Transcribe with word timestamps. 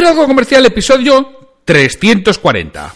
Liderazgo 0.00 0.26
Comercial, 0.28 0.64
episodio 0.64 1.60
340. 1.62 2.94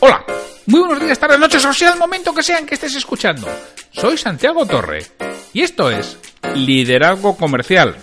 Hola, 0.00 0.24
muy 0.64 0.80
buenos 0.80 1.00
días, 1.00 1.18
tardes, 1.18 1.38
noches, 1.38 1.62
o 1.66 1.72
sea 1.74 1.92
el 1.92 1.98
momento 1.98 2.32
que 2.32 2.42
sean 2.42 2.64
que 2.64 2.76
estés 2.76 2.94
escuchando. 2.94 3.46
Soy 3.92 4.16
Santiago 4.16 4.64
Torre 4.64 5.04
y 5.52 5.60
esto 5.60 5.90
es 5.90 6.18
Liderazgo 6.54 7.36
Comercial. 7.36 7.96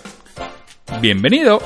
Bienvenido. 1.00 1.60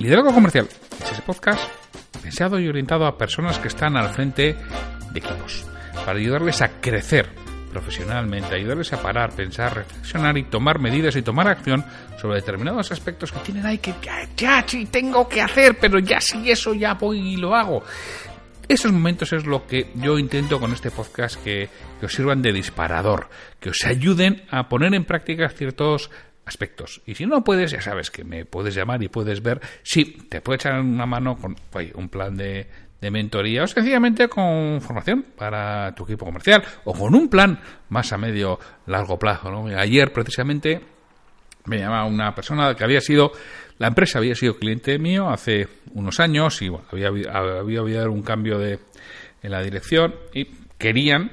Liderazgo 0.00 0.34
Comercial 0.34 0.68
es 1.02 1.12
ese 1.12 1.22
podcast 1.22 1.62
pensado 2.20 2.60
y 2.60 2.68
orientado 2.68 3.06
a 3.06 3.16
personas 3.16 3.58
que 3.58 3.68
están 3.68 3.96
al 3.96 4.12
frente 4.12 4.54
de 5.12 5.18
equipos 5.18 5.64
para 6.04 6.18
ayudarles 6.18 6.60
a 6.60 6.68
crecer 6.82 7.49
profesionalmente, 7.70 8.54
ayudarles 8.54 8.92
a 8.92 9.00
parar, 9.00 9.32
pensar, 9.32 9.74
reflexionar 9.74 10.36
y 10.36 10.44
tomar 10.44 10.78
medidas 10.78 11.16
y 11.16 11.22
tomar 11.22 11.48
acción 11.48 11.84
sobre 12.20 12.36
determinados 12.36 12.92
aspectos 12.92 13.32
que 13.32 13.38
tienen 13.40 13.64
ahí 13.64 13.78
que 13.78 13.94
ya, 14.02 14.28
ya 14.36 14.64
sí 14.66 14.86
tengo 14.86 15.28
que 15.28 15.40
hacer, 15.40 15.78
pero 15.78 15.98
ya 15.98 16.20
sí 16.20 16.50
eso 16.50 16.74
ya 16.74 16.94
voy 16.94 17.34
y 17.34 17.36
lo 17.36 17.54
hago. 17.54 17.82
Esos 18.68 18.92
momentos 18.92 19.32
es 19.32 19.46
lo 19.46 19.66
que 19.66 19.90
yo 19.96 20.18
intento 20.18 20.60
con 20.60 20.72
este 20.72 20.90
podcast 20.90 21.42
que, 21.42 21.68
que 21.98 22.06
os 22.06 22.12
sirvan 22.12 22.42
de 22.42 22.52
disparador, 22.52 23.28
que 23.58 23.70
os 23.70 23.84
ayuden 23.84 24.44
a 24.50 24.68
poner 24.68 24.94
en 24.94 25.04
práctica 25.04 25.48
ciertos 25.48 26.10
aspectos. 26.44 27.00
Y 27.06 27.14
si 27.14 27.26
no 27.26 27.42
puedes, 27.42 27.72
ya 27.72 27.80
sabes 27.80 28.10
que 28.10 28.24
me 28.24 28.44
puedes 28.44 28.74
llamar 28.74 29.02
y 29.02 29.08
puedes 29.08 29.42
ver 29.42 29.60
si 29.82 30.04
te 30.04 30.40
puedo 30.40 30.56
echar 30.56 30.80
una 30.80 31.06
mano 31.06 31.36
con 31.36 31.56
un 31.94 32.08
plan 32.08 32.36
de, 32.36 32.68
de 33.00 33.10
mentoría 33.10 33.64
o 33.64 33.66
sencillamente 33.66 34.28
con 34.28 34.80
formación 34.80 35.24
para 35.36 35.94
tu 35.94 36.04
equipo 36.04 36.26
comercial 36.26 36.62
o 36.84 36.92
con 36.92 37.14
un 37.14 37.28
plan 37.28 37.58
más 37.88 38.12
a 38.12 38.18
medio 38.18 38.58
largo 38.86 39.18
plazo. 39.18 39.48
Ayer 39.76 40.12
precisamente 40.12 40.80
me 41.66 41.78
llamaba 41.78 42.04
una 42.06 42.34
persona 42.34 42.74
que 42.74 42.84
había 42.84 43.00
sido, 43.00 43.32
la 43.78 43.88
empresa 43.88 44.18
había 44.18 44.34
sido 44.34 44.58
cliente 44.58 44.98
mío 44.98 45.28
hace 45.28 45.68
unos 45.94 46.20
años 46.20 46.60
y 46.62 46.68
bueno, 46.68 46.86
había, 46.92 47.80
habido 47.80 48.10
un 48.10 48.22
cambio 48.22 48.58
de, 48.58 48.78
en 49.42 49.50
la 49.50 49.62
dirección 49.62 50.14
y 50.34 50.46
querían 50.78 51.32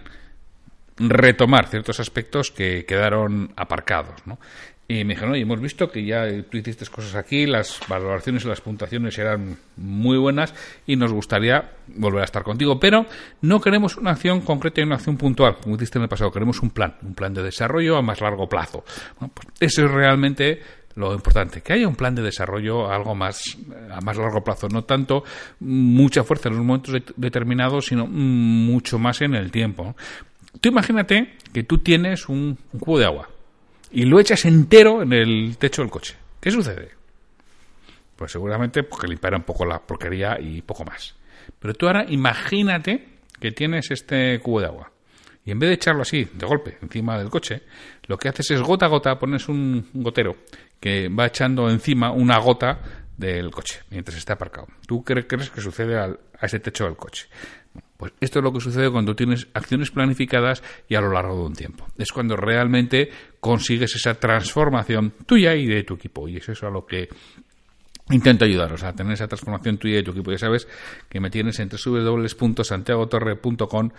retomar 0.97 1.67
ciertos 1.67 1.99
aspectos 1.99 2.51
que 2.51 2.85
quedaron 2.85 3.53
aparcados. 3.55 4.15
Y 4.89 5.03
me 5.03 5.16
dijeron, 5.16 5.33
oye, 5.33 5.41
hemos 5.41 5.59
visto 5.59 5.89
que 5.89 6.05
ya 6.05 6.25
tú 6.49 6.57
hiciste 6.57 6.85
cosas 6.85 7.16
aquí, 7.16 7.45
las 7.45 7.81
valoraciones 7.89 8.45
y 8.45 8.47
las 8.47 8.61
puntuaciones 8.61 9.17
eran 9.17 9.57
muy 9.75 10.17
buenas 10.17 10.53
y 10.85 10.95
nos 10.95 11.11
gustaría 11.11 11.71
volver 11.88 12.21
a 12.21 12.25
estar 12.25 12.44
contigo, 12.44 12.79
pero 12.79 13.05
no 13.41 13.59
queremos 13.59 13.97
una 13.97 14.11
acción 14.11 14.39
concreta 14.39 14.79
y 14.79 14.85
una 14.85 14.95
acción 14.95 15.17
puntual, 15.17 15.57
como 15.61 15.75
hiciste 15.75 15.97
en 15.97 16.03
el 16.03 16.09
pasado, 16.09 16.31
queremos 16.31 16.61
un 16.61 16.69
plan, 16.69 16.95
un 17.02 17.13
plan 17.16 17.33
de 17.33 17.44
desarrollo 17.44 17.97
a 17.97 18.02
más 18.02 18.21
largo 18.21 18.47
plazo. 18.47 18.85
Bueno, 19.19 19.33
pues 19.35 19.47
eso 19.59 19.83
es 19.83 19.91
realmente 19.91 20.61
lo 20.95 21.13
importante, 21.13 21.61
que 21.61 21.73
haya 21.73 21.88
un 21.88 21.97
plan 21.97 22.16
de 22.16 22.22
desarrollo 22.23 22.89
algo 22.89 23.13
más 23.13 23.57
a 23.91 23.99
más 23.99 24.16
largo 24.17 24.41
plazo, 24.41 24.69
no 24.69 24.85
tanto 24.85 25.25
mucha 25.59 26.23
fuerza 26.23 26.47
en 26.47 26.56
los 26.56 26.66
momentos 26.66 26.94
de, 26.94 27.03
determinados, 27.17 27.88
sino 27.88 28.07
mucho 28.07 28.97
más 29.00 29.22
en 29.22 29.35
el 29.35 29.51
tiempo. 29.51 29.97
Tú 30.62 30.69
imagínate 30.69 31.35
que 31.53 31.63
tú 31.63 31.79
tienes 31.79 32.29
un 32.29 32.57
cubo 32.79 32.97
de 32.97 33.06
agua 33.06 33.29
y 33.92 34.06
lo 34.06 34.20
echas 34.20 34.46
entero 34.46 35.02
en 35.02 35.14
el 35.14 35.58
techo 35.58 35.81
del 35.81 35.92
coche. 35.92 36.16
¿Qué 36.40 36.52
sucede? 36.52 36.92
Pues 38.16 38.31
seguramente 38.31 38.84
porque 38.84 39.08
limpiará 39.08 39.38
un 39.38 39.44
poco 39.44 39.66
la 39.66 39.80
porquería 39.80 40.38
y 40.40 40.62
poco 40.62 40.84
más. 40.86 41.16
Pero 41.59 41.74
tú 41.74 41.88
ahora 41.88 42.06
imagínate 42.08 43.08
que 43.40 43.52
tienes 43.52 43.92
este 43.92 44.40
cubo 44.40 44.62
de 44.62 44.68
agua. 44.68 44.92
Y 45.46 45.52
en 45.52 45.59
vez 45.59 45.70
de 45.70 45.75
echarlo 45.75 46.02
así, 46.02 46.28
de 46.34 46.46
golpe, 46.46 46.78
encima 46.81 47.18
del 47.18 47.30
coche, 47.30 47.62
lo 48.08 48.18
que 48.18 48.28
haces 48.28 48.52
es 48.52 48.62
gota 48.62 48.88
a 48.88 48.90
gota, 48.90 49.18
pones 49.18 49.48
un 49.48 49.88
gotero 49.94 50.36
que 50.80 51.08
va 51.08 51.28
echando 51.28 51.69
encima 51.69 52.12
una 52.12 52.38
gota 52.40 52.81
del 53.16 53.50
coche 53.52 53.81
mientras 53.90 54.18
está 54.18 54.34
aparcado. 54.34 54.68
¿Tú 54.86 55.04
crees 55.04 55.25
que 55.25 55.62
sucede 55.62 55.98
al, 55.98 56.19
a 56.38 56.46
ese 56.46 56.59
techo 56.59 56.84
del 56.84 56.98
coche? 56.98 57.28
Pues 57.97 58.13
esto 58.19 58.40
es 58.40 58.44
lo 58.44 58.52
que 58.53 58.62
sucede 58.62 58.91
cuando 58.91 59.16
tienes 59.16 59.47
acciones 59.53 59.91
planificadas 59.91 60.63
y 60.88 60.96
a 60.96 61.02
lo 61.02 61.12
largo 61.12 61.35
de 61.35 61.44
un 61.47 61.53
tiempo. 61.53 61.88
Es 61.97 62.12
cuando 62.12 62.35
realmente 62.35 63.09
consigues 63.40 63.96
esa 63.96 64.13
transformación 64.13 65.13
tuya 65.25 65.56
y 65.56 65.66
de 65.66 65.84
tu 65.84 65.96
equipo. 65.96 66.30
Y 66.30 66.38
es 66.38 66.47
eso 66.47 66.68
a 66.68 66.72
lo 66.72 66.86
que 66.86 67.09
intento 68.12 68.46
ayudaros, 68.46 68.84
a 68.84 68.94
tener 68.94 69.13
esa 69.13 69.28
transformación 69.28 69.78
tuya 69.78 69.96
y 69.96 69.97
de 69.97 70.03
tu 70.03 70.12
equipo. 70.12 70.31
Ya 70.31 70.38
sabes 70.38 70.68
que 71.09 71.19
me 71.19 71.31
tienes 71.31 71.59
en 71.59 71.69
www.santiagotorre.com 71.69 73.90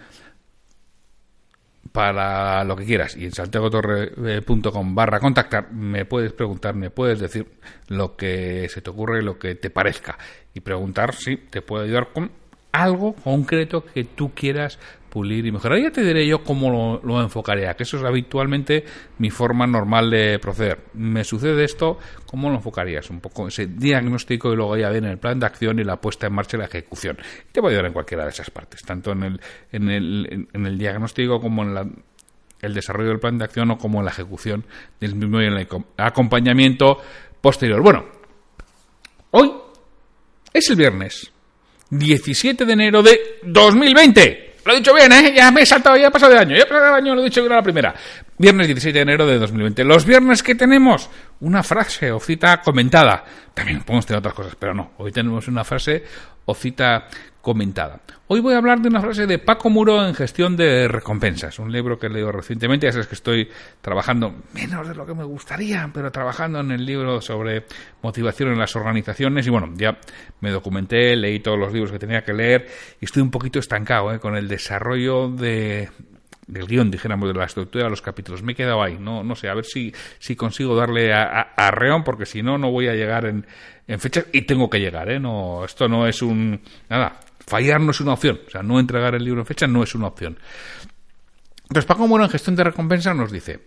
para 1.93 2.65
lo 2.65 2.77
que 2.77 2.85
quieras 2.85 3.17
y 3.17 3.25
en 3.25 3.33
santiagotorre.com 3.33 4.95
barra 4.95 5.21
contactar 5.21 5.73
me 5.73 6.05
puedes 6.05 6.35
preguntar, 6.35 6.75
me 6.75 6.91
puedes 6.91 7.19
decir 7.19 7.47
lo 7.89 8.15
que 8.15 8.69
se 8.69 8.83
te 8.83 8.91
ocurre, 8.91 9.23
lo 9.23 9.39
que 9.39 9.55
te 9.55 9.71
parezca 9.71 10.19
y 10.53 10.61
preguntar 10.61 11.15
si 11.15 11.37
te 11.37 11.63
puedo 11.63 11.85
ayudar 11.85 12.13
con 12.13 12.31
algo 12.73 13.15
concreto 13.15 13.85
que 13.85 14.05
tú 14.05 14.33
quieras 14.35 14.79
pulir 15.09 15.47
y 15.47 15.53
mejorar. 15.53 15.81
Ya 15.81 15.91
te 15.91 16.03
diré 16.03 16.27
yo 16.27 16.43
cómo 16.45 16.71
lo, 16.71 17.01
lo, 17.03 17.23
enfocaría, 17.23 17.75
que 17.75 17.83
eso 17.83 17.97
es 17.97 18.05
habitualmente 18.05 18.85
mi 19.19 19.31
forma 19.31 19.67
normal 19.67 20.11
de 20.11 20.39
proceder. 20.39 20.81
Me 20.95 21.25
sucede 21.25 21.65
esto, 21.65 21.99
¿cómo 22.27 22.51
lo 22.51 22.57
enfocarías? 22.57 23.09
Un 23.11 23.21
poco 23.21 23.49
ese 23.49 23.67
diagnóstico 23.67 24.53
y 24.53 24.57
luego 24.57 24.77
ya 24.77 24.91
viene 24.91 25.11
el 25.11 25.19
plan 25.19 25.41
de 25.41 25.47
acción 25.47 25.79
y 25.79 25.85
la 25.85 25.97
puesta 25.97 26.27
en 26.27 26.35
marcha 26.35 26.57
y 26.57 26.61
la 26.61 26.67
ejecución. 26.67 27.19
Te 27.51 27.61
voy 27.61 27.69
a 27.69 27.71
ayudar 27.71 27.87
en 27.87 27.93
cualquiera 27.95 28.25
de 28.25 28.31
esas 28.31 28.51
partes, 28.51 28.83
tanto 28.83 29.13
en 29.13 29.23
el, 29.23 29.41
en 29.73 29.89
el, 29.89 30.49
en 30.53 30.67
el 30.67 30.79
diagnóstico 30.79 31.41
como 31.41 31.63
en 31.63 31.75
la, 31.75 31.87
el 32.61 32.75
desarrollo 32.75 33.11
del 33.11 33.21
plan 33.21 33.39
de 33.39 33.45
acción 33.45 33.71
o 33.71 33.79
como 33.79 34.01
en 34.01 34.05
la 34.05 34.11
ejecución 34.11 34.65
del 35.01 35.15
mismo 35.15 35.41
y 35.41 35.47
en 35.47 35.55
el 35.55 35.69
acompañamiento 35.97 36.99
posterior. 37.41 37.81
Bueno, 37.83 38.05
hoy 39.31 39.53
es 40.53 40.69
el 40.71 40.77
viernes 40.77 41.33
17 41.91 42.65
de 42.65 42.73
enero 42.73 43.03
de 43.03 43.19
2020. 43.43 44.49
Lo 44.65 44.75
he 44.75 44.77
dicho 44.77 44.95
bien, 44.95 45.11
¿eh? 45.13 45.33
Ya 45.35 45.51
me 45.51 45.63
he 45.63 45.67
saltado, 45.67 45.97
ya 45.97 46.09
he 46.09 46.11
pasado 46.11 46.33
de 46.33 46.41
año. 46.41 46.55
Ya 46.55 46.63
he 46.63 46.67
pasado 46.67 46.93
de 46.93 46.99
año, 46.99 47.15
lo 47.15 47.23
he 47.23 47.25
dicho 47.25 47.41
bien 47.41 47.53
a 47.53 47.57
la 47.57 47.63
primera. 47.63 47.95
Viernes 48.37 48.67
17 48.67 48.99
de 48.99 49.03
enero 49.03 49.27
de 49.27 49.39
2020. 49.39 49.83
Los 49.85 50.05
viernes 50.05 50.43
que 50.43 50.55
tenemos 50.55 51.09
una 51.41 51.63
frase 51.63 52.13
o 52.13 52.21
cita 52.21 52.61
comentada. 52.61 53.25
También 53.55 53.83
podemos 53.83 54.05
tener 54.05 54.19
otras 54.19 54.35
cosas, 54.35 54.57
pero 54.59 54.75
no. 54.75 54.93
Hoy 54.99 55.11
tenemos 55.11 55.49
una 55.49 55.65
frase 55.65 56.05
o 56.45 56.55
cita 56.55 57.09
comentada. 57.49 58.03
Hoy 58.27 58.41
voy 58.41 58.53
a 58.53 58.59
hablar 58.59 58.83
de 58.83 58.89
una 58.89 59.01
frase 59.01 59.27
de 59.27 59.39
Paco 59.39 59.71
Muro 59.71 60.07
en 60.07 60.15
gestión 60.15 60.55
de 60.55 60.87
recompensas, 60.87 61.59
un 61.59 61.73
libro 61.73 61.99
que 61.99 62.09
he 62.09 62.11
leído 62.11 62.31
recientemente, 62.31 62.85
ya 62.85 62.93
sabes 62.93 63.07
que 63.07 63.15
estoy 63.15 63.49
trabajando 63.81 64.35
menos 64.53 64.87
de 64.87 64.95
lo 64.95 65.07
que 65.07 65.15
me 65.15 65.25
gustaría, 65.25 65.91
pero 65.95 66.13
trabajando 66.13 66.61
en 66.61 66.73
el 66.73 66.85
libro 66.85 67.23
sobre 67.23 67.65
motivación 68.03 68.51
en 68.51 68.59
las 68.59 68.77
organizaciones 68.77 69.47
y 69.47 69.51
bueno, 69.51 69.73
ya 69.77 69.97
me 70.43 70.51
documenté, 70.51 71.17
leí 71.17 71.41
todos 71.41 71.59
los 71.59 71.73
libros 71.73 71.91
que 71.91 71.99
tenía 71.99 72.23
que 72.23 72.35
leer 72.35 72.69
y 73.01 73.07
estoy 73.07 73.23
un 73.23 73.31
poquito 73.31 73.61
estancado 73.61 74.13
¿eh? 74.13 74.21
con 74.21 74.37
el 74.37 74.47
desarrollo 74.47 75.31
de, 75.31 75.89
del 76.49 76.67
guion, 76.67 76.91
dijéramos, 76.91 77.29
de 77.29 77.35
la 77.35 77.47
estructura 77.47 77.85
de 77.85 77.91
los 77.91 78.03
capítulos. 78.03 78.43
Me 78.43 78.53
he 78.53 78.55
quedado 78.55 78.83
ahí, 78.83 78.99
no, 78.99 79.25
no 79.25 79.37
sé, 79.37 79.49
a 79.49 79.55
ver 79.55 79.65
si, 79.65 79.95
si 80.19 80.37
consigo 80.37 80.77
darle 80.77 81.15
a, 81.15 81.71
reón, 81.71 82.05
porque 82.05 82.27
si 82.27 82.43
no, 82.43 82.59
no 82.59 82.71
voy 82.71 82.89
a 82.89 82.95
llegar 82.95 83.25
en, 83.25 83.47
en 83.87 84.01
fechas 84.01 84.27
y 84.33 84.43
tengo 84.43 84.69
que 84.69 84.81
llegar, 84.81 85.11
¿eh? 85.11 85.19
No, 85.19 85.65
esto 85.65 85.89
no 85.89 86.07
es 86.07 86.21
un... 86.21 86.61
Nada, 86.91 87.21
fallar 87.49 87.81
no 87.81 87.91
es 87.91 88.01
una 88.01 88.13
opción, 88.13 88.41
o 88.47 88.51
sea, 88.51 88.63
no 88.63 88.79
entregar 88.79 89.15
el 89.15 89.25
libro 89.25 89.41
en 89.41 89.47
fecha 89.47 89.67
no 89.67 89.83
es 89.83 89.95
una 89.95 90.07
opción. 90.07 90.39
Entonces, 91.63 91.87
Paco 91.87 92.07
Moro 92.07 92.25
en 92.25 92.31
gestión 92.31 92.57
de 92.57 92.65
recompensa 92.65 93.13
nos 93.15 93.33
dice, 93.33 93.67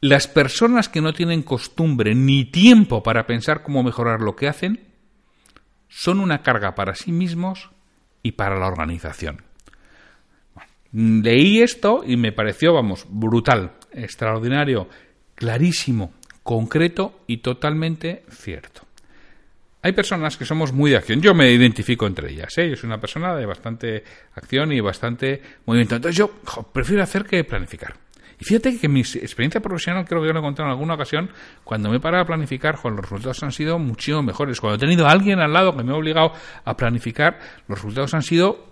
las 0.00 0.26
personas 0.28 0.88
que 0.88 1.00
no 1.00 1.12
tienen 1.12 1.42
costumbre 1.42 2.14
ni 2.14 2.44
tiempo 2.44 3.02
para 3.02 3.26
pensar 3.26 3.62
cómo 3.62 3.82
mejorar 3.82 4.20
lo 4.20 4.36
que 4.36 4.48
hacen, 4.48 4.80
son 5.88 6.20
una 6.20 6.42
carga 6.42 6.74
para 6.74 6.94
sí 6.94 7.12
mismos 7.12 7.70
y 8.22 8.32
para 8.32 8.58
la 8.58 8.66
organización. 8.66 9.42
Leí 10.92 11.60
esto 11.60 12.02
y 12.06 12.16
me 12.16 12.32
pareció, 12.32 12.72
vamos, 12.72 13.06
brutal, 13.08 13.72
extraordinario, 13.92 14.88
clarísimo, 15.34 16.12
concreto 16.42 17.20
y 17.26 17.38
totalmente 17.38 18.24
cierto. 18.30 18.87
Hay 19.80 19.92
personas 19.92 20.36
que 20.36 20.44
somos 20.44 20.72
muy 20.72 20.90
de 20.90 20.96
acción. 20.96 21.20
Yo 21.20 21.34
me 21.34 21.50
identifico 21.52 22.06
entre 22.06 22.32
ellas. 22.32 22.56
¿eh? 22.58 22.70
Yo 22.70 22.76
soy 22.76 22.88
una 22.88 23.00
persona 23.00 23.34
de 23.36 23.46
bastante 23.46 24.02
acción 24.34 24.72
y 24.72 24.80
bastante 24.80 25.40
movimiento. 25.66 25.96
Entonces 25.96 26.16
yo 26.16 26.30
prefiero 26.72 27.02
hacer 27.02 27.24
que 27.24 27.44
planificar. 27.44 27.94
Y 28.40 28.44
fíjate 28.44 28.78
que 28.78 28.88
mi 28.88 29.00
experiencia 29.00 29.60
profesional, 29.60 30.04
creo 30.04 30.20
que 30.20 30.28
yo 30.28 30.32
lo 30.32 30.40
he 30.40 30.42
contado 30.42 30.68
en 30.68 30.72
alguna 30.72 30.94
ocasión, 30.94 31.30
cuando 31.64 31.90
me 31.90 31.96
he 31.96 32.00
parado 32.00 32.22
a 32.22 32.26
planificar, 32.26 32.76
los 32.84 33.00
resultados 33.00 33.42
han 33.42 33.52
sido 33.52 33.78
muchísimo 33.78 34.22
mejores. 34.22 34.60
Cuando 34.60 34.76
he 34.76 34.78
tenido 34.78 35.06
a 35.06 35.10
alguien 35.10 35.40
al 35.40 35.52
lado 35.52 35.76
que 35.76 35.82
me 35.82 35.92
ha 35.92 35.96
obligado 35.96 36.32
a 36.64 36.76
planificar, 36.76 37.38
los 37.66 37.78
resultados 37.78 38.14
han 38.14 38.22
sido 38.22 38.68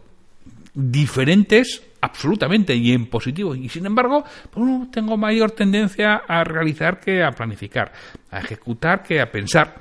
diferentes 0.72 1.82
absolutamente 2.00 2.76
y 2.76 2.92
en 2.92 3.06
positivo. 3.06 3.54
Y 3.54 3.68
sin 3.68 3.86
embargo, 3.86 4.24
pues, 4.50 4.90
tengo 4.92 5.16
mayor 5.16 5.50
tendencia 5.50 6.22
a 6.28 6.44
realizar 6.44 7.00
que 7.00 7.24
a 7.24 7.32
planificar, 7.32 7.92
a 8.30 8.38
ejecutar 8.38 9.02
que 9.02 9.20
a 9.20 9.30
pensar. 9.30 9.80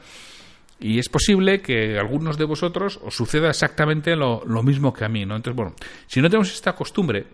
Y 0.80 1.00
es 1.00 1.10
posible 1.10 1.62
que 1.62 1.98
a 1.98 2.02
algunos 2.02 2.38
de 2.38 2.46
vosotros 2.46 3.00
os 3.02 3.16
suceda 3.16 3.50
exactamente 3.50 4.16
lo, 4.16 4.42
mismo 4.64 4.94
que 4.94 5.06
a 5.06 5.10
mí, 5.10 5.26
¿no? 5.26 5.36
Entonces, 5.36 5.56
bueno, 5.56 5.74
si 6.08 6.22
no 6.22 6.30
tenemos 6.30 6.54
esta 6.54 6.74
costumbre 6.74 7.26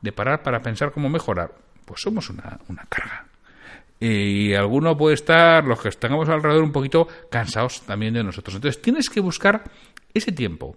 de 0.00 0.12
parar 0.12 0.42
para 0.42 0.60
pensar 0.60 0.92
cómo 0.92 1.08
mejorar, 1.08 1.54
pues 1.84 2.00
somos 2.02 2.28
una, 2.28 2.58
una 2.68 2.84
carga. 2.88 3.26
Y 3.98 4.52
alguno 4.52 4.96
puede 4.96 5.14
estar, 5.14 5.64
los 5.64 5.80
que 5.80 5.88
estamos 5.88 6.28
alrededor, 6.28 6.62
un 6.62 6.72
poquito 6.72 7.08
cansados 7.30 7.82
también 7.82 8.12
de 8.12 8.22
nosotros. 8.22 8.56
Entonces, 8.56 8.82
tienes 8.82 9.08
que 9.08 9.20
buscar 9.20 9.64
ese 10.12 10.32
tiempo 10.32 10.76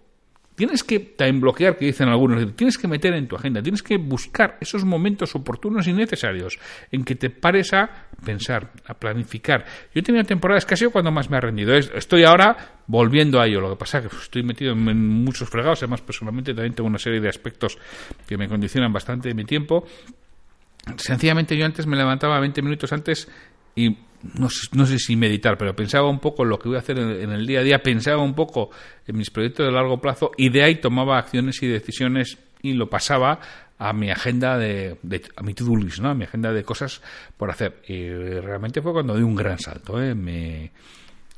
Tienes 0.58 0.84
que 0.84 0.98
time 0.98 1.40
bloquear, 1.40 1.78
que 1.78 1.86
dicen 1.86 2.10
algunos, 2.10 2.56
tienes 2.56 2.80
que 2.80 2.88
meter 2.88 3.14
en 3.14 3.28
tu 3.28 3.36
agenda, 3.36 3.62
tienes 3.62 3.84
que 3.84 3.98
buscar 3.98 4.58
esos 4.60 4.84
momentos 4.84 5.36
oportunos 5.36 5.88
y 5.88 5.94
necesarios 5.94 6.58
en 6.92 7.04
que 7.04 7.14
te 7.14 7.30
pares 7.30 7.74
a 7.74 8.08
pensar, 8.26 8.72
a 8.88 8.96
planificar. 8.96 9.66
Yo 9.94 10.00
he 10.00 10.02
tenido 10.02 10.24
temporadas 10.24 10.66
casi 10.66 10.88
cuando 10.88 11.12
más 11.12 11.30
me 11.30 11.38
ha 11.38 11.42
rendido. 11.42 11.76
Estoy 11.76 12.24
ahora 12.24 12.82
volviendo 12.88 13.40
a 13.40 13.46
ello. 13.46 13.62
Lo 13.62 13.70
que 13.70 13.76
pasa 13.76 14.00
es 14.00 14.08
que 14.08 14.16
estoy 14.18 14.42
metido 14.42 14.72
en 14.72 15.24
muchos 15.24 15.48
fregados. 15.48 15.84
Además, 15.84 16.02
personalmente 16.02 16.56
también 16.56 16.74
tengo 16.74 16.90
una 16.90 16.98
serie 16.98 17.22
de 17.22 17.30
aspectos 17.30 17.78
que 18.26 18.36
me 18.36 18.48
condicionan 18.50 18.92
bastante 18.92 19.28
de 19.28 19.36
mi 19.36 19.46
tiempo. 19.46 19.86
Sencillamente 20.96 21.56
yo 21.56 21.66
antes 21.66 21.86
me 21.86 21.98
levantaba 21.98 22.40
20 22.40 22.62
minutos 22.64 22.92
antes 22.94 23.28
y 23.78 23.96
no 24.34 24.50
sé, 24.50 24.68
no 24.74 24.86
sé, 24.88 24.98
si 24.98 25.16
meditar, 25.16 25.58
pero 25.58 25.76
pensaba 25.76 26.10
un 26.10 26.20
poco 26.20 26.44
en 26.44 26.50
lo 26.50 26.58
que 26.58 26.68
voy 26.68 26.78
a 26.78 26.80
hacer 26.80 26.98
en, 26.98 27.32
el 27.32 27.46
día 27.46 27.60
a 27.60 27.64
día, 27.64 27.84
pensaba 27.84 28.22
un 28.22 28.34
poco 28.34 28.72
en 29.06 29.16
mis 29.16 29.30
proyectos 29.30 29.68
de 29.68 29.72
largo 29.72 30.02
plazo 30.02 30.32
y 30.36 30.50
de 30.50 30.64
ahí 30.64 30.82
tomaba 30.82 31.20
acciones 31.20 31.62
y 31.62 31.68
decisiones 31.68 32.40
y 32.64 32.74
lo 32.74 32.90
pasaba 32.90 33.40
a 33.78 33.94
mi 33.94 34.10
agenda 34.10 34.58
de, 34.58 34.98
a 35.36 35.44
mi 35.44 35.54
to-do 35.54 35.76
list, 35.76 36.00
¿no? 36.00 36.10
A 36.10 36.16
mi 36.16 36.24
agenda 36.24 36.52
de 36.52 36.64
cosas 36.64 37.00
por 37.38 37.52
hacer. 37.52 37.84
Y 37.88 38.10
realmente 38.10 38.82
fue 38.82 38.92
cuando 38.92 39.16
di 39.16 39.22
un 39.22 39.36
gran 39.36 39.60
salto 39.60 40.02
¿eh? 40.02 40.10
en, 40.10 40.72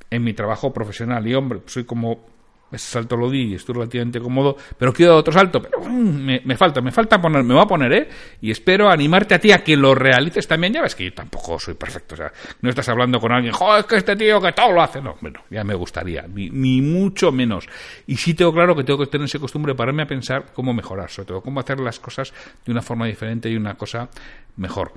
en 0.10 0.24
mi 0.24 0.34
trabajo 0.34 0.72
profesional. 0.72 1.28
Y 1.28 1.36
hombre, 1.36 1.60
soy 1.66 1.84
como 1.84 2.26
ese 2.72 2.92
salto 2.92 3.16
lo 3.16 3.30
di 3.30 3.52
y 3.52 3.56
estoy 3.56 3.76
relativamente 3.76 4.20
cómodo, 4.20 4.56
pero 4.78 4.94
quiero 4.94 5.18
otro 5.18 5.34
salto, 5.34 5.62
pero 5.62 5.82
mm, 5.82 6.40
me, 6.44 6.56
falta, 6.56 6.82
me 6.82 6.92
falta 6.92 7.22
poner, 7.22 7.44
me 7.44 7.54
voy 7.54 7.64
a 7.64 7.68
poner, 7.68 7.94
¿eh? 7.94 8.10
Y 8.42 8.52
espero 8.52 8.90
animarte 8.90 9.36
a 9.36 9.40
ti 9.40 9.52
a 9.52 9.64
que 9.64 9.76
lo 9.76 9.96
realices 9.96 10.48
también. 10.48 10.74
Ya 10.74 10.82
ves 10.82 10.96
que 10.96 11.06
yo 11.06 11.14
tampoco 11.14 11.60
soy 11.60 11.74
perfecto, 11.74 12.16
o 12.16 12.18
sea, 12.18 12.32
no 12.62 12.70
estás 12.70 12.88
hablando 12.90 13.20
con 13.20 13.32
alguien, 13.32 13.54
joder, 13.54 13.82
es 13.82 13.86
que 13.86 13.96
este 13.96 14.16
tío 14.16 14.40
que 14.42 14.52
todo 14.52 14.72
lo 14.72 14.82
hace. 14.82 15.02
No, 15.02 15.16
bueno, 15.22 15.42
ya 15.50 15.64
me 15.64 15.74
gustaría, 15.76 16.26
ni, 16.28 16.82
mucho 16.82 17.32
menos. 17.32 17.68
Y 18.08 18.18
sí 18.18 18.34
tengo 18.34 18.54
claro 18.54 18.76
que 18.76 18.84
tengo 18.84 19.00
que 19.00 19.08
tener 19.08 19.26
esa 19.26 19.40
costumbre 19.40 19.76
pararme 19.76 20.04
a 20.04 20.08
pensar 20.08 20.46
cómo 20.54 20.74
mejorar, 20.74 21.10
sobre 21.10 21.28
todo 21.28 21.42
cómo 21.42 21.60
hacer 21.60 21.80
las 21.80 22.00
cosas 22.00 22.34
de 22.66 22.72
una 22.72 22.82
forma 22.82 23.06
diferente 23.08 23.50
y 23.50 23.56
una 23.56 23.76
cosa 23.76 24.10
mejor. 24.58 24.92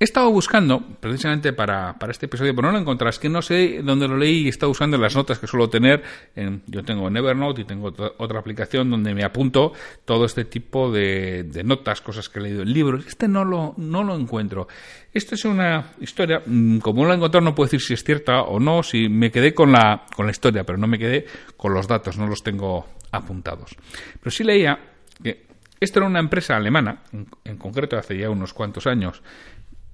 He 0.00 0.04
estado 0.04 0.28
buscando, 0.32 0.80
precisamente 0.98 1.52
para, 1.52 1.96
para 2.00 2.10
este 2.10 2.26
episodio, 2.26 2.52
pero 2.52 2.66
no 2.66 2.72
lo 2.72 2.80
encontré. 2.80 3.08
Que 3.20 3.28
no 3.28 3.42
sé 3.42 3.80
dónde 3.80 4.08
lo 4.08 4.16
leí 4.16 4.40
y 4.40 4.46
he 4.46 4.48
estado 4.48 4.72
usando 4.72 4.98
las 4.98 5.14
notas 5.14 5.38
que 5.38 5.46
suelo 5.46 5.70
tener. 5.70 6.02
En, 6.34 6.62
yo 6.66 6.82
tengo 6.82 7.06
en 7.06 7.16
Evernote 7.16 7.60
y 7.60 7.64
tengo 7.64 7.92
otra, 8.18 8.38
aplicación 8.40 8.90
donde 8.90 9.14
me 9.14 9.22
apunto 9.22 9.72
todo 10.04 10.24
este 10.24 10.46
tipo 10.46 10.90
de, 10.90 11.62
notas, 11.64 12.00
cosas 12.00 12.28
que 12.28 12.40
he 12.40 12.42
leído 12.42 12.62
en 12.62 12.72
libros. 12.72 13.06
Este 13.06 13.28
no 13.28 13.44
lo, 13.44 13.74
no 13.76 14.02
lo 14.02 14.16
encuentro. 14.16 14.66
Esta 15.12 15.36
es 15.36 15.44
una 15.44 15.92
historia, 16.00 16.42
mm, 16.44 16.78
como 16.78 17.02
no 17.02 17.08
la 17.08 17.14
he 17.14 17.16
encontrado, 17.16 17.44
no 17.44 17.54
puedo 17.54 17.66
decir 17.66 17.80
si 17.80 17.94
es 17.94 18.02
cierta 18.02 18.42
o 18.42 18.58
no, 18.58 18.82
si 18.82 19.08
me 19.08 19.30
quedé 19.30 19.54
con 19.54 19.70
la, 19.70 20.06
con 20.16 20.26
la 20.26 20.32
historia, 20.32 20.64
pero 20.64 20.76
no 20.76 20.88
me 20.88 20.98
quedé 20.98 21.24
con 21.56 21.72
los 21.72 21.86
datos, 21.86 22.18
no 22.18 22.26
los 22.26 22.42
tengo 22.42 22.88
apuntados. 23.12 23.76
Pero 24.18 24.30
sí 24.32 24.42
leía 24.42 24.76
que 25.22 25.46
esto 25.78 26.00
era 26.00 26.08
una 26.08 26.18
empresa 26.18 26.56
alemana, 26.56 27.02
en 27.44 27.56
concreto 27.58 27.96
hace 27.96 28.18
ya 28.18 28.30
unos 28.30 28.54
cuantos 28.54 28.86
años, 28.86 29.22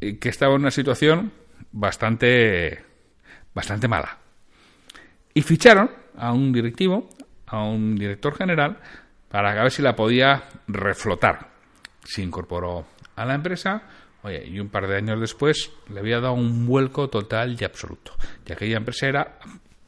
que 0.00 0.28
estaba 0.28 0.54
en 0.54 0.62
una 0.62 0.70
situación 0.70 1.32
bastante, 1.72 2.82
bastante 3.54 3.88
mala. 3.88 4.18
Y 5.34 5.42
ficharon 5.42 5.90
a 6.16 6.32
un 6.32 6.52
directivo, 6.52 7.08
a 7.46 7.62
un 7.64 7.96
director 7.96 8.34
general, 8.34 8.78
para 9.28 9.54
ver 9.62 9.70
si 9.70 9.82
la 9.82 9.94
podía 9.94 10.44
reflotar. 10.66 11.50
Se 12.04 12.22
incorporó 12.22 12.86
a 13.14 13.24
la 13.24 13.34
empresa, 13.34 13.82
oye, 14.22 14.44
y 14.46 14.58
un 14.58 14.68
par 14.68 14.88
de 14.88 14.96
años 14.96 15.20
después 15.20 15.70
le 15.88 16.00
había 16.00 16.20
dado 16.20 16.34
un 16.34 16.66
vuelco 16.66 17.08
total 17.08 17.56
y 17.60 17.64
absoluto. 17.64 18.12
Y 18.46 18.52
aquella 18.52 18.78
empresa 18.78 19.06
era 19.06 19.38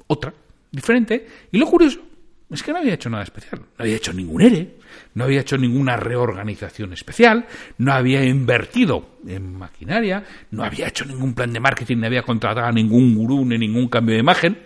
otra, 0.06 0.32
diferente. 0.70 1.26
Y 1.50 1.58
lo 1.58 1.66
curioso 1.66 2.11
es 2.54 2.62
que 2.62 2.72
no 2.72 2.78
había 2.78 2.94
hecho 2.94 3.10
nada 3.10 3.22
especial. 3.22 3.60
No 3.60 3.84
había 3.84 3.96
hecho 3.96 4.12
ningún 4.12 4.42
ERE, 4.42 4.76
no 5.14 5.24
había 5.24 5.40
hecho 5.40 5.56
ninguna 5.56 5.96
reorganización 5.96 6.92
especial, 6.92 7.46
no 7.78 7.92
había 7.92 8.24
invertido 8.24 9.16
en 9.26 9.56
maquinaria, 9.56 10.24
no 10.50 10.64
había 10.64 10.88
hecho 10.88 11.04
ningún 11.04 11.34
plan 11.34 11.52
de 11.52 11.60
marketing, 11.60 11.98
no 11.98 12.06
había 12.06 12.22
contratado 12.22 12.66
a 12.66 12.72
ningún 12.72 13.14
gurú 13.14 13.44
ni 13.44 13.58
ningún 13.58 13.88
cambio 13.88 14.14
de 14.14 14.20
imagen. 14.20 14.58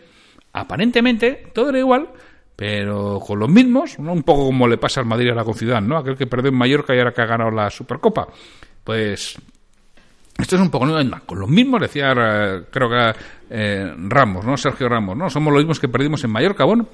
Aparentemente 0.53 1.51
todo 1.53 1.71
era 1.71 1.79
igual, 1.79 2.09
pero 2.57 3.21
con 3.21 3.39
los 3.39 3.49
mismos, 3.49 3.99
un 3.99 4.23
poco 4.23 4.47
como 4.47 4.67
le 4.67 4.79
pasa 4.79 5.01
al 5.01 5.07
Madrid 5.07 5.31
a 5.31 5.35
la 5.35 5.45
Conciudad, 5.45 5.83
¿no? 5.83 5.99
Aquel 5.99 6.17
que 6.17 6.27
perdió 6.27 6.51
en 6.51 6.57
Mallorca 6.57 6.95
y 6.95 6.99
ahora 6.99 7.13
que 7.13 7.23
ha 7.23 7.27
ganado 7.27 7.51
la 7.51 7.69
Supercopa. 7.71 8.27
Pues 8.83 9.37
esto 10.39 10.57
es 10.57 10.63
un 10.63 10.71
poco 10.71 10.87
con 11.27 11.39
los 11.39 11.49
mismos, 11.49 11.81
decía 11.81 12.13
creo 12.71 12.89
que 12.91 13.15
eh, 13.51 13.95
Ramos, 13.97 14.45
¿no? 14.45 14.57
Sergio 14.57 14.89
Ramos, 14.89 15.17
¿no? 15.17 15.31
Somos 15.31 15.53
los 15.53 15.63
mismos 15.63 15.81
que 15.81 15.89
perdimos 15.89 16.23
en 16.25 16.31
Mallorca. 16.31 16.65
Bueno, 16.65 16.87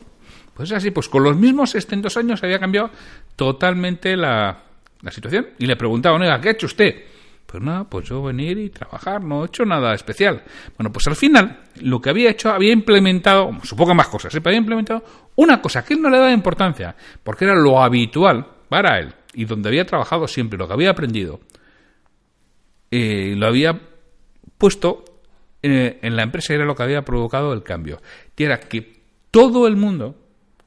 pues 0.54 0.72
así, 0.72 0.90
pues 0.90 1.08
con 1.08 1.24
los 1.24 1.36
mismos 1.36 1.74
dos 1.74 2.16
años 2.16 2.42
había 2.42 2.58
cambiado 2.58 2.90
totalmente 3.36 4.16
la, 4.16 4.62
la 5.00 5.10
situación. 5.10 5.48
Y 5.58 5.66
le 5.66 5.76
preguntaba, 5.76 6.18
oiga, 6.18 6.40
¿qué 6.40 6.48
ha 6.48 6.52
hecho 6.52 6.66
usted? 6.66 7.04
Pues 7.46 7.62
nada, 7.62 7.84
pues 7.84 8.08
yo 8.08 8.22
venir 8.22 8.56
y 8.58 8.70
trabajar, 8.70 9.22
no 9.22 9.42
he 9.42 9.46
hecho 9.46 9.64
nada 9.64 9.92
especial. 9.94 10.42
Bueno, 10.78 10.90
pues 10.90 11.06
al 11.06 11.16
final, 11.16 11.60
lo 11.82 12.00
que 12.00 12.10
había 12.10 12.30
hecho, 12.30 12.50
había 12.50 12.72
implementado, 12.72 13.50
supongo 13.62 13.94
más 13.94 14.08
cosas, 14.08 14.34
¿eh? 14.34 14.40
había 14.42 14.58
implementado 14.58 15.04
una 15.36 15.60
cosa 15.60 15.84
que 15.84 15.94
él 15.94 16.00
no 16.00 16.08
le 16.08 16.16
daba 16.16 16.32
importancia, 16.32 16.96
porque 17.22 17.44
era 17.44 17.54
lo 17.54 17.82
habitual 17.82 18.46
para 18.70 18.98
él, 18.98 19.12
y 19.34 19.44
donde 19.44 19.68
había 19.68 19.84
trabajado 19.84 20.26
siempre, 20.26 20.58
lo 20.58 20.66
que 20.66 20.72
había 20.72 20.90
aprendido, 20.90 21.40
eh, 22.90 23.34
lo 23.36 23.46
había 23.46 23.78
puesto 24.56 25.04
eh, 25.62 25.98
en 26.00 26.16
la 26.16 26.22
empresa, 26.22 26.54
era 26.54 26.64
lo 26.64 26.74
que 26.74 26.82
había 26.84 27.02
provocado 27.02 27.52
el 27.52 27.62
cambio. 27.62 28.00
Y 28.36 28.44
era 28.44 28.60
que 28.60 29.02
todo 29.30 29.66
el 29.66 29.76
mundo 29.76 30.21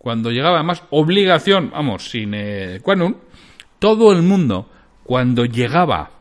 cuando 0.06 0.30
llegaba 0.30 0.62
más 0.62 0.84
obligación, 0.92 1.72
vamos, 1.72 2.12
sin 2.12 2.36
eh, 2.36 2.80
todo 3.80 4.12
el 4.12 4.22
mundo, 4.22 4.70
cuando 5.04 5.46
llegaba 5.46 6.12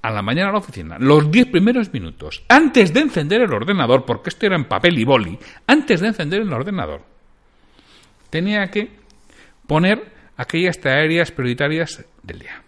a 0.00 0.10
la 0.10 0.22
mañana 0.22 0.48
a 0.48 0.52
la 0.52 0.60
oficina, 0.60 0.96
los 0.98 1.30
10 1.30 1.48
primeros 1.48 1.92
minutos, 1.92 2.42
antes 2.48 2.94
de 2.94 3.00
encender 3.00 3.42
el 3.42 3.52
ordenador, 3.52 4.06
porque 4.06 4.30
esto 4.30 4.46
era 4.46 4.56
en 4.56 4.64
papel 4.64 4.98
y 4.98 5.04
boli, 5.04 5.38
antes 5.66 6.00
de 6.00 6.08
encender 6.08 6.40
el 6.40 6.50
ordenador, 6.54 7.02
tenía 8.30 8.70
que 8.70 8.88
poner 9.66 10.10
aquellas 10.38 10.80
tareas 10.80 11.32
prioritarias 11.32 12.02
del 12.22 12.38
día. 12.38 12.62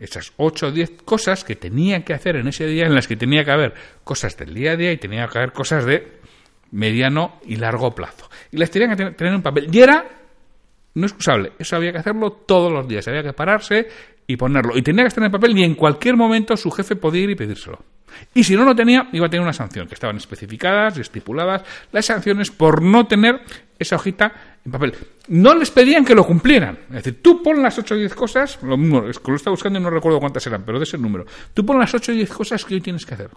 Esas 0.00 0.32
8 0.36 0.66
o 0.66 0.70
10 0.72 1.02
cosas 1.04 1.44
que 1.44 1.54
tenía 1.54 2.04
que 2.04 2.12
hacer 2.12 2.34
en 2.34 2.48
ese 2.48 2.66
día, 2.66 2.86
en 2.86 2.94
las 2.96 3.06
que 3.06 3.14
tenía 3.14 3.44
que 3.44 3.52
haber 3.52 3.74
cosas 4.02 4.36
del 4.36 4.52
día 4.52 4.72
a 4.72 4.76
día 4.76 4.90
y 4.90 4.96
tenía 4.96 5.28
que 5.28 5.38
haber 5.38 5.52
cosas 5.52 5.84
de 5.84 6.23
mediano 6.74 7.40
y 7.46 7.56
largo 7.56 7.94
plazo. 7.94 8.28
Y 8.50 8.58
las 8.58 8.70
tenían 8.70 8.96
que 8.96 9.10
tener 9.12 9.34
un 9.34 9.42
papel. 9.42 9.68
Y 9.72 9.80
era 9.80 10.04
no 10.94 11.06
excusable. 11.06 11.52
Eso 11.58 11.76
había 11.76 11.92
que 11.92 11.98
hacerlo 11.98 12.32
todos 12.32 12.72
los 12.72 12.86
días. 12.86 13.06
Había 13.08 13.22
que 13.22 13.32
pararse 13.32 13.88
y 14.26 14.36
ponerlo. 14.36 14.76
Y 14.76 14.82
tenía 14.82 15.04
que 15.04 15.08
estar 15.08 15.22
en 15.22 15.26
el 15.26 15.32
papel 15.32 15.56
y 15.56 15.62
en 15.62 15.74
cualquier 15.74 16.16
momento 16.16 16.56
su 16.56 16.70
jefe 16.70 16.96
podía 16.96 17.22
ir 17.22 17.30
y 17.30 17.34
pedírselo. 17.34 17.78
Y 18.32 18.44
si 18.44 18.54
no 18.54 18.64
lo 18.64 18.76
tenía, 18.76 19.08
iba 19.12 19.26
a 19.26 19.28
tener 19.28 19.42
una 19.42 19.52
sanción, 19.52 19.88
que 19.88 19.94
estaban 19.94 20.16
especificadas 20.16 20.96
y 20.98 21.00
estipuladas 21.00 21.62
las 21.90 22.06
sanciones 22.06 22.50
por 22.52 22.80
no 22.80 23.06
tener 23.06 23.40
esa 23.76 23.96
hojita 23.96 24.58
en 24.64 24.70
papel. 24.70 24.94
No 25.28 25.54
les 25.54 25.70
pedían 25.72 26.04
que 26.04 26.14
lo 26.14 26.24
cumplieran. 26.24 26.78
Es 26.90 27.04
decir, 27.04 27.20
tú 27.20 27.42
pon 27.42 27.60
las 27.60 27.76
8 27.76 27.94
o 27.94 27.98
10 27.98 28.14
cosas, 28.14 28.58
lo 28.62 28.76
mismo, 28.76 29.08
es 29.08 29.18
que 29.18 29.30
lo 29.32 29.36
estaba 29.36 29.52
buscando 29.52 29.80
y 29.80 29.82
no 29.82 29.90
recuerdo 29.90 30.20
cuántas 30.20 30.46
eran, 30.46 30.62
pero 30.64 30.78
de 30.78 30.84
ese 30.84 30.96
número. 30.96 31.26
Tú 31.52 31.66
pon 31.66 31.78
las 31.78 31.92
8 31.92 32.12
o 32.12 32.14
10 32.14 32.30
cosas 32.32 32.64
que 32.64 32.74
hoy 32.74 32.80
tienes 32.80 33.04
que 33.04 33.14
hacer 33.14 33.30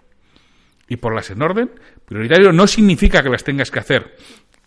y 0.88 0.96
por 0.96 1.14
las 1.14 1.30
en 1.30 1.42
orden. 1.42 1.70
Prioritario 2.04 2.52
no 2.52 2.66
significa 2.66 3.22
que 3.22 3.28
las 3.28 3.44
tengas 3.44 3.70
que 3.70 3.78
hacer 3.78 4.16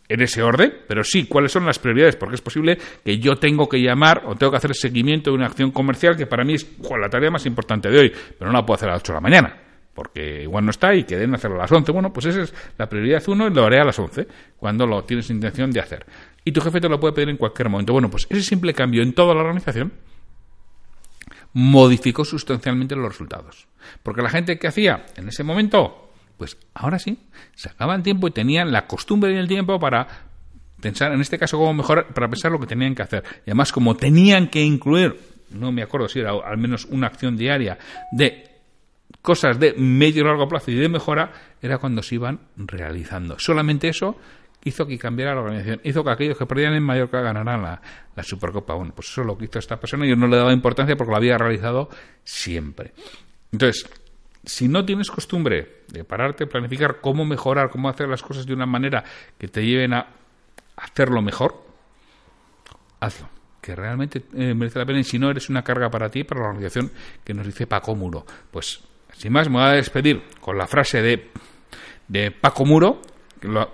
en 0.08 0.22
ese 0.22 0.44
orden, 0.44 0.74
pero 0.88 1.04
sí 1.04 1.26
cuáles 1.26 1.54
son 1.54 1.66
las 1.66 1.80
prioridades, 1.80 2.18
porque 2.18 2.36
es 2.36 2.42
posible 2.42 2.78
que 3.04 3.18
yo 3.18 3.38
tengo 3.38 3.70
que 3.70 3.82
llamar 3.82 4.24
o 4.26 4.36
tengo 4.36 4.52
que 4.52 4.58
hacer 4.58 4.76
seguimiento 4.76 5.32
de 5.32 5.38
una 5.38 5.46
acción 5.46 5.72
comercial 5.72 6.18
que 6.18 6.28
para 6.28 6.44
mí 6.44 6.56
es 6.56 6.68
la 7.00 7.10
tarea 7.10 7.32
más 7.32 7.46
importante 7.46 7.90
de 7.90 7.98
hoy, 7.98 8.12
pero 8.38 8.52
no 8.52 8.58
la 8.58 8.66
puedo 8.66 8.76
hacer 8.76 8.90
a 8.90 8.94
las 8.94 9.02
8 9.02 9.14
de 9.14 9.16
la 9.16 9.22
mañana, 9.22 9.58
porque 9.94 10.44
igual 10.44 10.66
no 10.66 10.72
está 10.72 10.94
y 10.94 11.06
que 11.06 11.16
deben 11.16 11.36
hacerlo 11.36 11.58
a 11.58 11.62
las 11.62 11.72
11. 11.72 11.92
Bueno, 11.94 12.12
pues 12.12 12.26
esa 12.26 12.42
es 12.42 12.54
la 12.78 12.90
prioridad 12.90 13.24
1 13.26 13.48
y 13.48 13.54
lo 13.54 13.64
haré 13.64 13.80
a 13.80 13.86
las 13.86 13.98
11, 13.98 14.28
cuando 14.58 14.86
lo 14.86 15.02
tienes 15.06 15.30
intención 15.30 15.72
de 15.72 15.80
hacer. 15.80 16.06
Y 16.44 16.52
tu 16.52 16.60
jefe 16.60 16.82
te 16.82 16.90
lo 16.90 17.00
puede 17.00 17.14
pedir 17.14 17.30
en 17.30 17.38
cualquier 17.38 17.70
momento. 17.70 17.94
Bueno, 17.94 18.10
pues 18.10 18.28
ese 18.30 18.42
simple 18.42 18.74
cambio 18.74 19.04
en 19.04 19.14
toda 19.14 19.34
la 19.34 19.42
organización 19.42 19.94
modificó 21.54 22.26
sustancialmente 22.26 22.96
los 22.96 23.10
resultados. 23.10 23.68
Porque 24.04 24.22
la 24.22 24.30
gente 24.30 24.58
que 24.58 24.68
hacía 24.68 25.06
en 25.16 25.28
ese 25.28 25.44
momento, 25.44 26.11
pues 26.42 26.58
ahora 26.74 26.98
sí, 26.98 27.20
sacaban 27.54 28.02
tiempo 28.02 28.28
y 28.28 28.32
tenían 28.32 28.72
la 28.72 28.88
costumbre 28.88 29.32
y 29.32 29.36
el 29.38 29.48
tiempo 29.48 29.80
para 29.80 30.08
pensar, 30.82 31.12
en 31.12 31.22
este 31.22 31.38
caso, 31.38 31.56
cómo 31.60 31.72
mejorar, 31.72 32.16
para 32.16 32.28
pensar 32.28 32.52
lo 32.52 32.60
que 32.60 32.66
tenían 32.66 32.96
que 32.96 33.04
hacer. 33.04 33.24
Y 33.46 33.52
además, 33.52 33.72
como 33.72 33.96
tenían 33.96 34.48
que 34.48 34.64
incluir, 34.64 35.20
no 35.52 35.72
me 35.72 35.84
acuerdo 35.84 36.10
si 36.10 36.20
era 36.20 36.32
al 36.32 36.58
menos 36.58 36.86
una 36.86 37.06
acción 37.06 37.38
diaria 37.38 37.78
de 38.12 38.50
cosas 39.22 39.60
de 39.60 39.74
medio 39.74 40.24
y 40.24 40.26
largo 40.26 40.48
plazo 40.48 40.72
y 40.72 40.74
de 40.78 40.90
mejora, 40.90 41.32
era 41.62 41.78
cuando 41.78 42.02
se 42.02 42.16
iban 42.16 42.40
realizando. 42.58 43.38
Solamente 43.38 43.88
eso 43.88 44.18
hizo 44.64 44.88
que 44.88 44.98
cambiara 44.98 45.36
la 45.36 45.42
organización, 45.42 45.82
hizo 45.84 46.04
que 46.04 46.10
aquellos 46.10 46.40
que 46.40 46.48
perdían 46.48 46.74
en 46.74 46.82
Mallorca 46.82 47.22
ganaran 47.22 47.62
la, 47.62 48.24
Supercopa. 48.24 48.74
Bueno, 48.74 48.94
pues 48.96 49.10
eso 49.10 49.22
es 49.22 49.28
lo 49.28 49.38
que 49.38 49.46
hizo 49.46 49.60
esta 49.60 49.80
persona 49.80 50.08
yo 50.08 50.16
no 50.16 50.26
le 50.26 50.38
daba 50.38 50.54
importancia 50.54 50.96
porque 50.96 51.12
lo 51.12 51.18
había 51.18 51.38
realizado 51.38 51.88
siempre. 52.24 52.94
Entonces, 53.52 53.88
si 54.46 54.68
no 54.68 54.86
tienes 54.86 55.12
costumbre 55.12 55.84
de 55.88 56.04
pararte, 56.04 56.48
planificar 56.48 57.00
cómo 57.02 57.26
mejorar, 57.26 57.70
cómo 57.70 57.90
hacer 57.90 58.08
las 58.08 58.24
cosas 58.24 58.46
de 58.46 58.54
una 58.54 58.66
manera 58.66 59.04
que 59.38 59.48
te 59.48 59.66
lleven 59.66 59.94
a 59.94 60.08
hacerlo 60.76 61.22
mejor, 61.22 61.64
hazlo. 63.00 63.30
Que 63.62 63.76
realmente 63.76 64.24
eh, 64.34 64.56
merece 64.56 64.80
la 64.80 64.86
pena 64.86 65.00
y 65.00 65.04
si 65.04 65.20
no 65.20 65.30
eres 65.30 65.50
una 65.50 65.64
carga 65.64 65.90
para 65.92 66.10
ti, 66.10 66.24
para 66.24 66.42
la 66.42 66.48
organización 66.48 66.92
que 67.24 67.34
nos 67.34 67.46
dice 67.46 67.68
Paco 67.68 67.96
Muro. 67.96 68.26
Pues, 68.50 68.82
sin 69.14 69.32
más, 69.32 69.50
me 69.50 69.58
voy 69.58 69.66
a 69.66 69.74
despedir 69.74 70.24
con 70.40 70.58
la 70.58 70.66
frase 70.66 71.04
de, 71.04 71.30
de 72.08 72.32
Paco 72.32 72.66
Muro, 72.66 73.02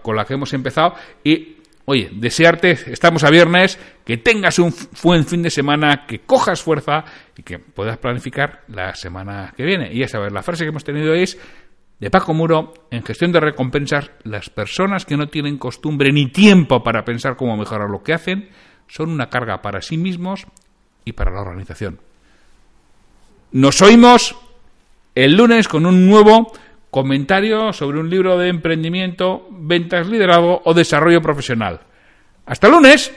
con 0.02 0.16
la 0.18 0.26
que 0.26 0.34
hemos 0.34 0.52
empezado. 0.54 0.96
Y, 1.24 1.57
oye, 1.90 2.10
desearte, 2.12 2.72
estamos 2.92 3.24
a 3.24 3.30
viernes, 3.30 3.80
que 4.04 4.18
tengas 4.18 4.60
un 4.60 4.74
buen 5.02 5.26
fin 5.26 5.42
de 5.42 5.50
semana, 5.50 6.06
que 6.06 6.20
cojas 6.20 6.62
fuerza 6.62 7.06
y 7.36 7.44
que 7.44 7.60
puedas 7.60 7.98
planificar 7.98 8.64
la 8.68 8.94
semana 8.94 9.54
que 9.56 9.64
viene. 9.64 9.94
Y 9.94 10.00
ya 10.00 10.10
sabes, 10.10 10.34
la 10.34 10.44
frase 10.44 10.66
que 10.66 10.70
hemos 10.70 10.84
tenido 10.84 11.14
es 11.14 11.40
de 11.98 12.12
Paco 12.12 12.34
Muro, 12.34 12.74
en 12.92 13.04
gestión 13.04 13.32
de 13.32 13.40
recompensas, 13.40 14.12
las 14.24 14.50
personas 14.50 15.06
que 15.06 15.16
no 15.16 15.30
tienen 15.30 15.58
costumbre 15.58 16.12
ni 16.12 16.30
tiempo 16.30 16.84
para 16.84 17.06
pensar 17.06 17.38
cómo 17.38 17.56
mejorar 17.56 17.90
lo 17.90 18.04
que 18.04 18.14
hacen, 18.14 18.50
son 18.90 19.10
una 19.10 19.30
carga 19.30 19.62
para 19.62 19.82
sí 19.82 19.98
mismos 19.98 20.46
y 21.06 21.14
para 21.14 21.32
la 21.32 21.40
organización. 21.40 22.02
Nos 23.54 23.82
oímos 23.82 24.36
el 25.16 25.38
lunes 25.38 25.70
con 25.70 25.86
un 25.86 26.06
nuevo 26.06 26.52
comentario 26.92 27.74
sobre 27.74 28.00
un 28.00 28.10
libro 28.10 28.38
de 28.38 28.50
emprendimiento, 28.50 29.48
ventas, 29.52 30.08
liderazgo 30.08 30.62
o 30.64 30.74
desarrollo 30.74 31.22
profesional. 31.22 31.82
Hasta 32.46 32.68
lunes. 32.68 33.12